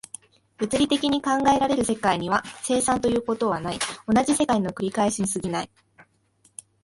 [0.57, 3.77] 物理的に考えられる世界には、生産ということはない、
[4.07, 5.69] 同じ世界の繰り返しに過ぎない。